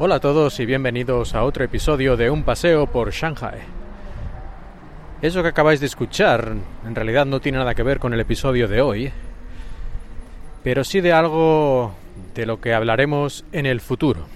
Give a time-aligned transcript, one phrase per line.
[0.00, 3.58] Hola a todos y bienvenidos a otro episodio de Un paseo por Shanghai.
[5.20, 6.54] Eso que acabáis de escuchar
[6.86, 9.10] en realidad no tiene nada que ver con el episodio de hoy,
[10.62, 11.96] pero sí de algo
[12.32, 14.28] de lo que hablaremos en el futuro.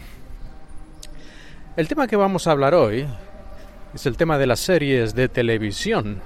[1.77, 3.07] El tema que vamos a hablar hoy
[3.95, 6.23] es el tema de las series de televisión.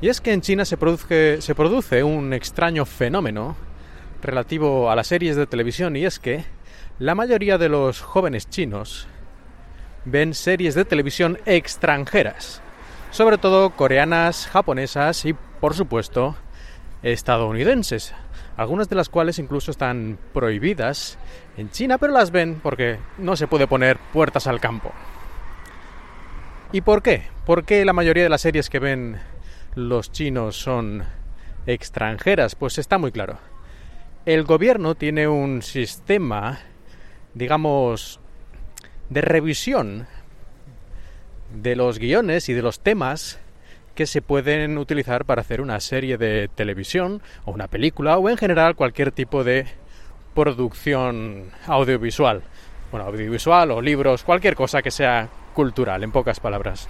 [0.00, 3.56] Y es que en China se produce, se produce un extraño fenómeno
[4.22, 6.46] relativo a las series de televisión y es que
[7.02, 9.08] la mayoría de los jóvenes chinos
[10.04, 12.62] ven series de televisión extranjeras,
[13.10, 16.36] sobre todo coreanas, japonesas y, por supuesto,
[17.02, 18.14] estadounidenses,
[18.56, 21.18] algunas de las cuales incluso están prohibidas
[21.56, 24.92] en China, pero las ven porque no se puede poner puertas al campo.
[26.70, 27.24] ¿Y por qué?
[27.44, 29.18] ¿Por qué la mayoría de las series que ven
[29.74, 31.02] los chinos son
[31.66, 32.54] extranjeras?
[32.54, 33.38] Pues está muy claro.
[34.24, 36.60] El gobierno tiene un sistema
[37.34, 38.20] digamos,
[39.10, 40.06] de revisión
[41.54, 43.38] de los guiones y de los temas
[43.94, 48.38] que se pueden utilizar para hacer una serie de televisión o una película o en
[48.38, 49.66] general cualquier tipo de
[50.34, 52.42] producción audiovisual.
[52.90, 56.88] Bueno, audiovisual o libros, cualquier cosa que sea cultural, en pocas palabras.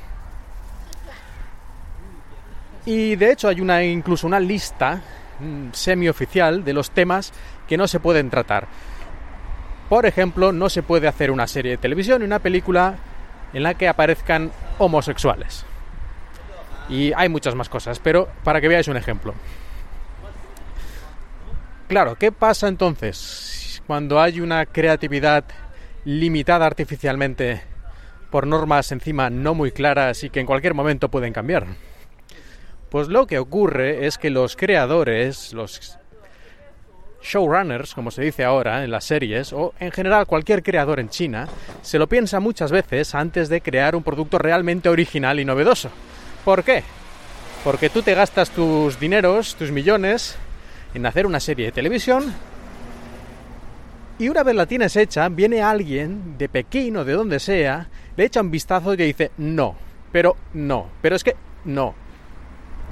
[2.87, 5.01] Y de hecho hay una incluso una lista
[5.39, 7.33] mm, semioficial de los temas
[7.69, 8.67] que no se pueden tratar.
[9.93, 12.97] Por ejemplo, no se puede hacer una serie de televisión y una película
[13.53, 15.67] en la que aparezcan homosexuales.
[16.89, 19.35] Y hay muchas más cosas, pero para que veáis un ejemplo.
[21.89, 25.45] Claro, ¿qué pasa entonces cuando hay una creatividad
[26.07, 27.61] limitada artificialmente
[28.31, 31.67] por normas encima no muy claras y que en cualquier momento pueden cambiar?
[32.89, 35.99] Pues lo que ocurre es que los creadores, los
[37.23, 41.49] showrunners, como se dice ahora en las series, o en general cualquier creador en China,
[41.83, 45.91] se lo piensa muchas veces antes de crear un producto realmente original y novedoso.
[46.45, 46.83] ¿Por qué?
[47.65, 50.37] Porque tú te gastas tus dineros, tus millones,
[50.95, 52.35] en hacer una serie de televisión,
[54.19, 58.25] y una vez la tienes hecha, viene alguien de Pekín o de donde sea, le
[58.25, 59.75] echa un vistazo y te dice, no,
[60.13, 61.35] pero no, pero es que
[61.65, 61.95] no.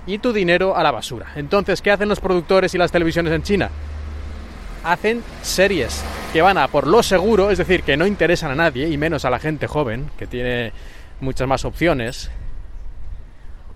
[0.06, 1.32] Y tu dinero a la basura.
[1.36, 3.70] Entonces, ¿qué hacen los productores y las televisiones en China?
[4.84, 8.88] Hacen series que van a por lo seguro, es decir, que no interesan a nadie,
[8.88, 10.72] y menos a la gente joven, que tiene
[11.20, 12.30] muchas más opciones,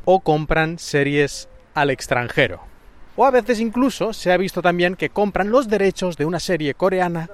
[0.04, 2.60] o compran series al extranjero.
[3.16, 6.74] O a veces incluso se ha visto también que compran los derechos de una serie
[6.74, 7.28] coreana,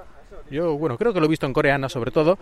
[0.49, 2.37] yo bueno, creo que lo he visto en coreana sobre todo,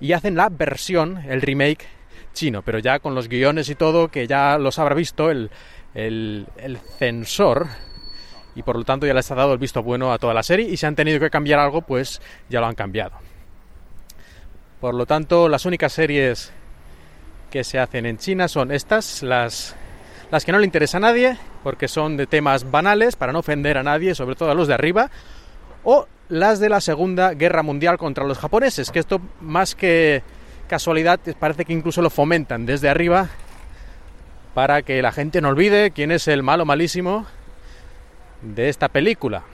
[0.00, 1.86] y hacen la versión, el remake
[2.34, 5.50] chino, pero ya con los guiones y todo, que ya los habrá visto el,
[5.94, 7.68] el, el censor
[8.54, 10.68] y por lo tanto ya les ha dado el visto bueno a toda la serie.
[10.68, 13.12] Y si han tenido que cambiar algo pues ya lo han cambiado.
[14.80, 16.52] Por lo tanto las únicas series
[17.50, 19.76] que se hacen en China son estas, las,
[20.30, 23.78] las que no le interesa a nadie porque son de temas banales para no ofender
[23.78, 25.10] a nadie, sobre todo a los de arriba,
[25.84, 30.22] o las de la Segunda Guerra Mundial contra los japoneses, que esto más que
[30.68, 33.28] casualidad parece que incluso lo fomentan desde arriba
[34.54, 37.26] para que la gente no olvide quién es el malo malísimo
[38.42, 39.44] de esta película.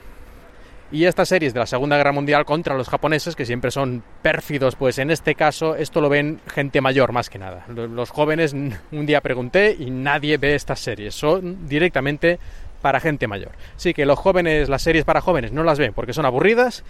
[0.91, 4.75] Y estas series de la Segunda Guerra Mundial contra los japoneses, que siempre son pérfidos,
[4.75, 7.65] pues en este caso esto lo ven gente mayor más que nada.
[7.67, 12.39] Los jóvenes, un día pregunté y nadie ve estas series, son directamente
[12.81, 13.51] para gente mayor.
[13.75, 16.83] Sí que los jóvenes, las series para jóvenes no las ven porque son aburridas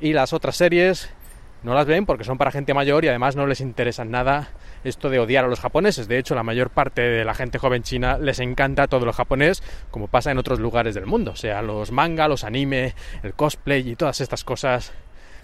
[0.00, 1.10] y las otras series
[1.62, 4.48] no las ven porque son para gente mayor y además no les interesa nada
[4.84, 6.08] esto de odiar a los japoneses.
[6.08, 9.62] De hecho, la mayor parte de la gente joven china les encanta todo lo japonés,
[9.90, 13.90] como pasa en otros lugares del mundo, o sea, los manga, los anime, el cosplay
[13.90, 14.92] y todas estas cosas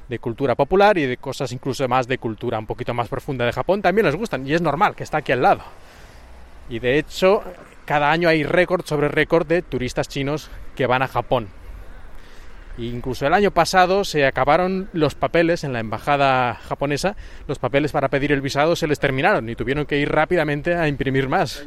[0.09, 3.53] de cultura popular y de cosas incluso más de cultura un poquito más profunda de
[3.53, 5.63] Japón también les gustan y es normal que está aquí al lado.
[6.69, 7.43] Y de hecho,
[7.85, 11.49] cada año hay récord sobre récord de turistas chinos que van a Japón.
[12.79, 17.17] Incluso el año pasado se acabaron los papeles en la embajada japonesa,
[17.49, 20.87] los papeles para pedir el visado se les terminaron y tuvieron que ir rápidamente a
[20.87, 21.67] imprimir más,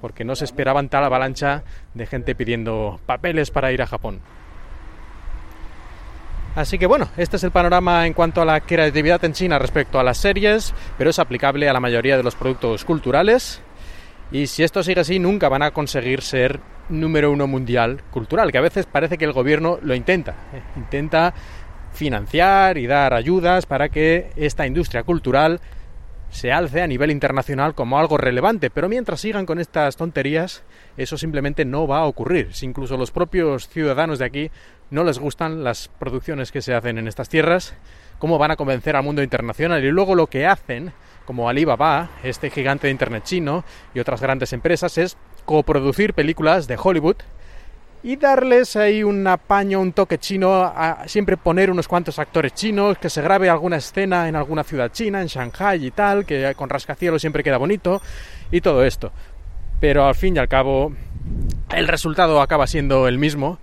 [0.00, 1.62] porque no se esperaban tal avalancha
[1.94, 4.20] de gente pidiendo papeles para ir a Japón.
[6.56, 10.00] Así que bueno, este es el panorama en cuanto a la creatividad en China respecto
[10.00, 13.60] a las series, pero es aplicable a la mayoría de los productos culturales.
[14.32, 16.58] Y si esto sigue así, nunca van a conseguir ser
[16.90, 20.34] número uno mundial cultural, que a veces parece que el gobierno lo intenta.
[20.76, 21.32] Intenta
[21.92, 25.60] financiar y dar ayudas para que esta industria cultural
[26.30, 30.62] se alce a nivel internacional como algo relevante, pero mientras sigan con estas tonterías,
[30.96, 32.54] eso simplemente no va a ocurrir.
[32.54, 34.50] Si incluso los propios ciudadanos de aquí
[34.90, 37.74] no les gustan las producciones que se hacen en estas tierras,
[38.18, 39.84] ¿cómo van a convencer al mundo internacional?
[39.84, 40.92] Y luego lo que hacen,
[41.26, 43.64] como Alibaba, este gigante de Internet chino
[43.94, 47.16] y otras grandes empresas, es coproducir películas de Hollywood
[48.02, 50.72] y darles ahí un apaño, un toque chino,
[51.06, 55.20] siempre poner unos cuantos actores chinos, que se grabe alguna escena en alguna ciudad china,
[55.20, 58.00] en Shanghai y tal, que con rascacielos siempre queda bonito,
[58.50, 59.12] y todo esto.
[59.80, 60.92] Pero al fin y al cabo,
[61.74, 63.58] el resultado acaba siendo el mismo,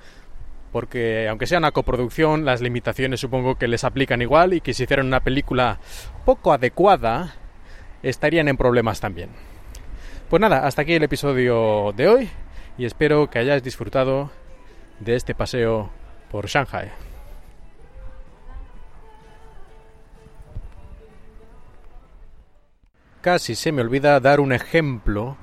[0.72, 4.84] porque aunque sea una coproducción, las limitaciones supongo que les aplican igual y que si
[4.84, 5.80] hicieran una película
[6.26, 7.34] poco adecuada,
[8.10, 9.30] estarían en problemas también.
[10.30, 12.30] Pues nada, hasta aquí el episodio de hoy
[12.78, 14.30] y espero que hayáis disfrutado
[15.00, 15.90] de este paseo
[16.30, 16.92] por Shanghai.
[23.22, 25.38] Casi se me olvida dar un ejemplo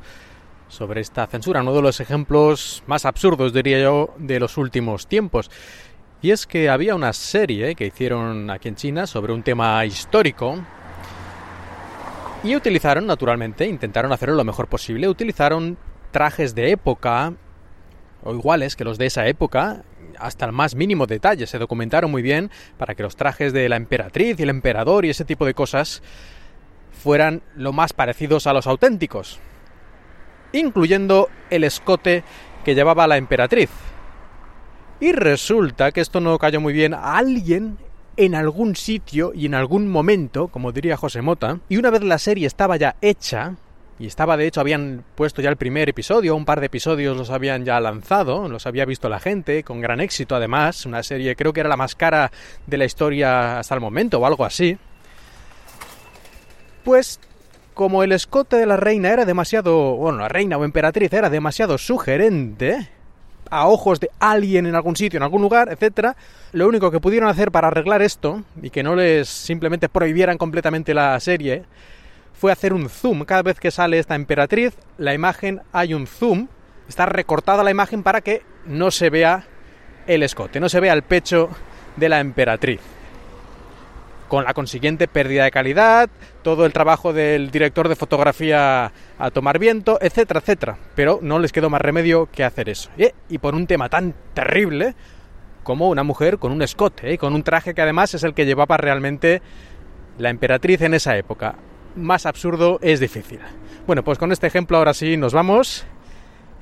[0.68, 5.50] sobre esta censura, uno de los ejemplos más absurdos, diría yo, de los últimos tiempos.
[6.22, 10.58] Y es que había una serie que hicieron aquí en China sobre un tema histórico
[12.44, 15.78] y utilizaron, naturalmente, intentaron hacerlo lo mejor posible, utilizaron
[16.10, 17.32] trajes de época
[18.22, 19.82] o iguales que los de esa época,
[20.18, 21.46] hasta el más mínimo detalle.
[21.46, 25.10] Se documentaron muy bien para que los trajes de la emperatriz y el emperador y
[25.10, 26.02] ese tipo de cosas
[27.02, 29.40] fueran lo más parecidos a los auténticos,
[30.52, 32.24] incluyendo el escote
[32.64, 33.70] que llevaba la emperatriz.
[35.00, 37.78] Y resulta que esto no cayó muy bien a alguien
[38.16, 42.18] en algún sitio y en algún momento, como diría José Mota, y una vez la
[42.18, 43.54] serie estaba ya hecha,
[43.98, 47.30] y estaba de hecho habían puesto ya el primer episodio, un par de episodios los
[47.30, 51.52] habían ya lanzado, los había visto la gente, con gran éxito además, una serie creo
[51.52, 52.32] que era la más cara
[52.66, 54.76] de la historia hasta el momento o algo así.
[56.82, 57.20] Pues
[57.72, 61.78] como el escote de la reina era demasiado, bueno, la reina o emperatriz era demasiado
[61.78, 62.88] sugerente
[63.50, 66.16] a ojos de alguien en algún sitio, en algún lugar, etcétera,
[66.52, 70.94] lo único que pudieron hacer para arreglar esto y que no les simplemente prohibieran completamente
[70.94, 71.64] la serie
[72.32, 73.24] fue hacer un zoom.
[73.24, 76.48] Cada vez que sale esta emperatriz, la imagen hay un zoom.
[76.88, 79.46] Está recortada la imagen para que no se vea
[80.06, 81.48] el escote, no se vea el pecho
[81.96, 82.93] de la emperatriz.
[84.28, 86.08] Con la consiguiente pérdida de calidad,
[86.42, 90.78] todo el trabajo del director de fotografía a tomar viento, etcétera, etcétera.
[90.94, 92.90] Pero no les quedó más remedio que hacer eso.
[93.28, 94.94] Y por un tema tan terrible
[95.62, 97.18] como una mujer con un escote, ¿eh?
[97.18, 99.40] con un traje que además es el que llevaba realmente
[100.18, 101.56] la emperatriz en esa época
[101.96, 103.40] más absurdo es difícil.
[103.86, 105.84] Bueno, pues con este ejemplo ahora sí nos vamos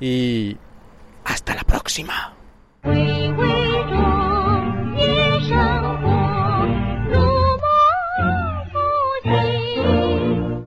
[0.01, 0.57] y
[1.25, 2.35] hasta la próxima.